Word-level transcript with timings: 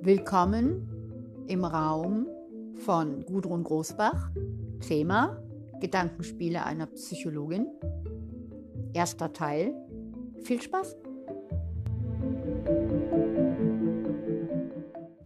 Willkommen 0.00 1.44
im 1.48 1.64
Raum 1.64 2.28
von 2.76 3.24
Gudrun 3.26 3.64
Großbach. 3.64 4.30
Thema 4.78 5.42
Gedankenspiele 5.80 6.64
einer 6.64 6.86
Psychologin. 6.86 7.66
Erster 8.94 9.32
Teil. 9.32 9.74
Viel 10.44 10.62
Spaß! 10.62 10.96